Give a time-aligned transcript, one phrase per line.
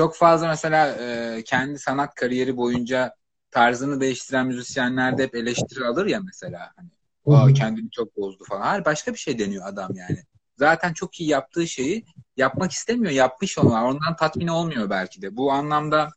[0.00, 3.14] çok fazla mesela e, kendi sanat kariyeri boyunca
[3.50, 6.72] tarzını değiştiren müzisyenler de hep eleştiri alır ya mesela.
[6.76, 6.88] Hani,
[7.26, 8.62] Aa, kendini çok bozdu falan.
[8.62, 10.24] Hayır başka bir şey deniyor adam yani.
[10.56, 12.04] Zaten çok iyi yaptığı şeyi
[12.36, 13.12] yapmak istemiyor.
[13.12, 13.72] Yapmış onu.
[13.72, 15.36] Ondan tatmin olmuyor belki de.
[15.36, 16.10] Bu anlamda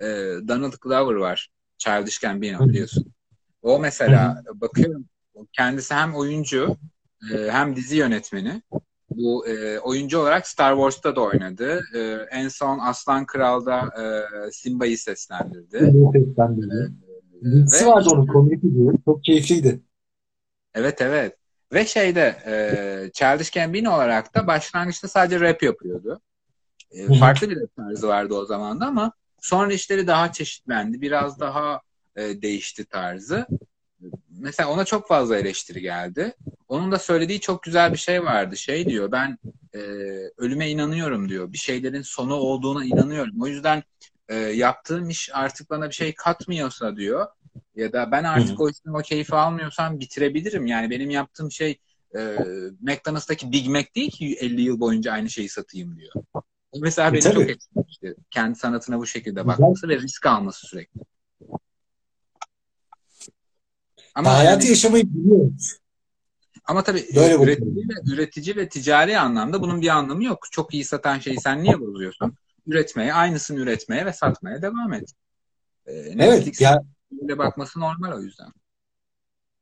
[0.00, 0.06] e,
[0.48, 1.50] Donald Glover var.
[1.78, 3.12] Childish Gambino biliyorsun.
[3.62, 5.04] O mesela bakıyorum
[5.52, 6.76] kendisi hem oyuncu
[7.32, 8.62] e, hem dizi yönetmeni.
[9.10, 11.80] Bu e, oyuncu olarak Star Wars'ta da oynadı.
[11.94, 12.00] E,
[12.30, 15.92] en son Aslan Kral'da e, Simba'yı seslendirdi.
[16.12, 16.92] seslendirdi.
[17.42, 18.94] E, Dizisi vardı onun komedi diyor.
[19.04, 19.80] Çok keyifliydi.
[20.74, 21.36] Evet evet.
[21.72, 22.52] Ve şeyde e,
[23.12, 26.20] Childish Gambino olarak da başlangıçta sadece rap yapıyordu.
[26.90, 31.00] E, farklı bir rap tarzı vardı o zaman da ama sonra işleri daha çeşitlendi.
[31.00, 31.80] Biraz daha
[32.16, 33.46] e, değişti tarzı.
[34.38, 36.34] Mesela ona çok fazla eleştiri geldi.
[36.70, 38.56] Onun da söylediği çok güzel bir şey vardı.
[38.56, 39.38] Şey diyor ben
[39.74, 39.78] e,
[40.36, 41.52] ölüme inanıyorum diyor.
[41.52, 43.42] Bir şeylerin sonu olduğuna inanıyorum.
[43.42, 43.82] O yüzden
[44.28, 47.26] e, yaptığım iş artık bana bir şey katmıyorsa diyor.
[47.74, 48.62] Ya da ben artık Hı-hı.
[48.62, 50.66] o işten o keyfi almıyorsam bitirebilirim.
[50.66, 51.78] Yani benim yaptığım şey
[52.16, 52.36] e,
[52.80, 56.12] McDonald's'taki Big Mac değil ki 50 yıl boyunca aynı şeyi satayım diyor.
[56.80, 57.34] Mesela e, beni tabii.
[57.34, 58.14] çok etkilemişti.
[58.30, 61.00] Kendi sanatına bu şekilde bakması ve risk alması sürekli.
[64.14, 65.79] Ama hayatı yani, yaşamayı biliyoruz.
[66.70, 70.46] Ama tabii Böyle üretici ve, üretici ve ticari anlamda bunun bir anlamı yok.
[70.50, 72.34] Çok iyi satan şeyi sen niye bozuyorsun?
[72.66, 75.12] Üretmeye, aynısını üretmeye ve satmaya devam et.
[75.86, 76.60] Ee, evet.
[76.60, 76.82] Ya,
[77.38, 78.48] bakması normal o yüzden.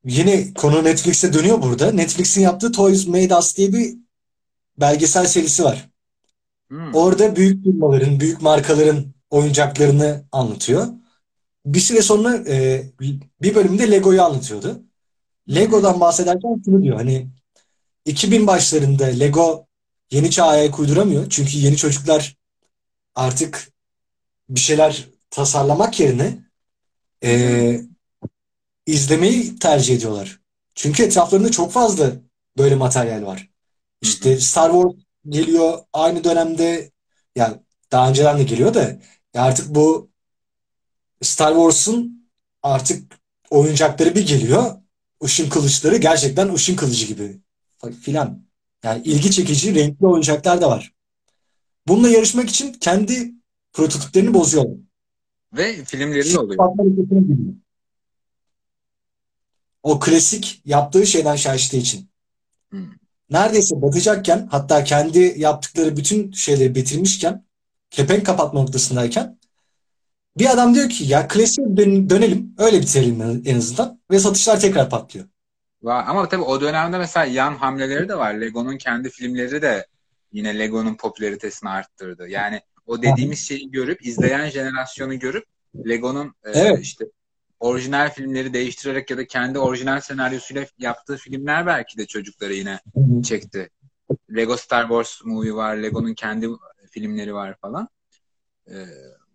[0.05, 1.93] Yine konu Netflix'e dönüyor burada.
[1.93, 3.95] Netflix'in yaptığı Toys Made Us diye bir
[4.81, 5.89] belgesel serisi var.
[6.69, 6.95] Hmm.
[6.95, 10.87] Orada büyük firmaların, büyük markaların oyuncaklarını anlatıyor.
[11.67, 12.85] Bir süre sonra e,
[13.43, 14.88] bir bölümde Lego'yu anlatıyordu.
[15.55, 17.29] Lego'dan bahsederken şunu diyor hani
[18.05, 19.67] 2000 başlarında Lego
[20.11, 21.31] yeni çağa ayak uyduramıyor.
[21.31, 22.37] Çünkü yeni çocuklar
[23.15, 23.73] artık
[24.49, 26.39] bir şeyler tasarlamak yerine
[27.25, 27.81] e,
[28.87, 30.41] izlemeyi tercih ediyorlar.
[30.75, 32.13] Çünkü etraflarında çok fazla
[32.59, 33.51] böyle materyal var.
[34.03, 34.95] İşte Star Wars
[35.29, 36.91] geliyor aynı dönemde
[37.37, 37.57] yani
[37.93, 38.83] daha önceden de geliyor da
[39.35, 40.11] ya artık bu
[41.23, 42.29] Star Wars'un
[42.63, 43.15] artık
[43.51, 44.75] oyuncakları bir geliyor.
[45.23, 47.41] Işın kılıçları gerçekten ışın kılıcı gibi
[48.01, 48.43] filan.
[48.85, 50.93] Yani ilgi çekici renkli oyuncaklar da var.
[51.87, 53.33] Bununla yarışmak için kendi
[53.73, 54.79] prototiplerini bozuyorlar.
[55.53, 56.73] Ve filmleri de oluyor.
[59.83, 62.09] O klasik yaptığı şeyden şaştığı için.
[62.71, 62.89] Hmm.
[63.31, 67.45] Neredeyse batacakken hatta kendi yaptıkları bütün şeyleri bitirmişken
[67.91, 69.38] kepenk kapatma noktasındayken
[70.39, 71.77] bir adam diyor ki ya klasiğe
[72.11, 75.27] dönelim öyle bitirelim en azından ve satışlar tekrar patlıyor.
[75.85, 78.35] Ama tabii o dönemde mesela yan hamleleri de var.
[78.35, 79.87] Lego'nun kendi filmleri de
[80.33, 82.29] yine Lego'nun popülaritesini arttırdı.
[82.29, 85.45] Yani o dediğimiz şeyi görüp izleyen jenerasyonu görüp
[85.89, 86.79] Lego'nun e, evet.
[86.79, 87.05] e, işte
[87.61, 92.81] orijinal filmleri değiştirerek ya da kendi orijinal senaryosuyla yaptığı filmler belki de çocukları yine
[93.25, 93.71] çekti.
[94.37, 96.49] Lego Star Wars movie var, Lego'nun kendi
[96.91, 97.89] filmleri var falan.
[98.67, 98.75] E,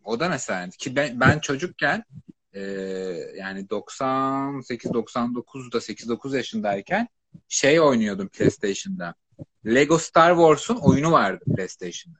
[0.03, 2.03] o da mesela ki ben, ben çocukken
[2.53, 2.61] e,
[3.37, 7.07] yani 98 99'da 8-9 yaşındayken
[7.47, 9.15] şey oynuyordum PlayStation'da.
[9.65, 12.19] Lego Star Wars'un oyunu vardı PlayStation'da.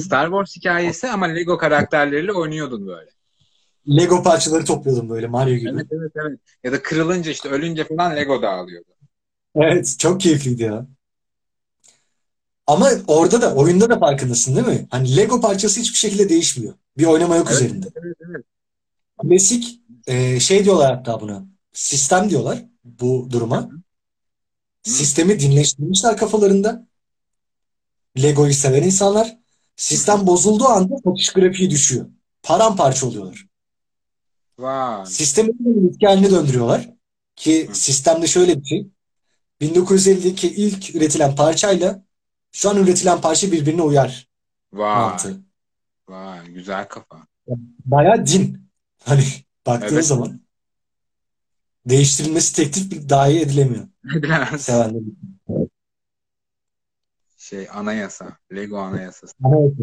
[0.00, 3.10] Star Wars hikayesi ama Lego karakterleriyle oynuyordun böyle.
[3.88, 5.70] Lego parçaları topluyordum böyle Mario gibi.
[5.70, 6.40] Evet evet evet.
[6.64, 8.88] Ya da kırılınca işte ölünce falan Lego dağılıyordu.
[9.56, 10.86] Evet çok keyifliydi ya.
[12.66, 14.86] Ama orada da oyunda da farkındasın değil mi?
[14.90, 16.74] Hani Lego parçası hiçbir şekilde değişmiyor.
[16.98, 17.88] Bir oynama yok evet, üzerinde.
[17.96, 18.44] Evet, evet.
[19.22, 21.44] Klasik e, şey diyorlar hatta buna.
[21.72, 23.62] Sistem diyorlar bu duruma.
[23.62, 23.70] Hı.
[24.82, 26.86] Sistemi dinleştirmişler kafalarında.
[28.22, 29.38] Lego'yu seven insanlar.
[29.76, 32.06] Sistem bozulduğu anda satış grafiği düşüyor.
[32.42, 33.46] Paramparça oluyorlar.
[34.58, 35.06] Vay.
[35.06, 35.50] Sistemi
[35.90, 36.90] eski haline döndürüyorlar.
[37.36, 37.74] Ki Hı.
[37.74, 38.86] sistemde şöyle bir şey.
[39.60, 42.04] 1950'deki ilk üretilen parçayla
[42.54, 44.28] şu an üretilen parça birbirine uyar.
[44.72, 45.00] Vay.
[45.00, 45.40] Mantığı.
[46.08, 47.26] Vay güzel kafa.
[47.84, 48.70] Baya din.
[49.04, 49.24] Hani
[49.66, 50.04] baktığınız evet.
[50.04, 50.40] zaman
[51.86, 53.88] değiştirilmesi teklif dahi edilemiyor.
[54.16, 54.68] Edilemez.
[57.36, 58.38] Şey anayasa.
[58.54, 59.34] Lego anayasası.
[59.44, 59.82] Anayasa.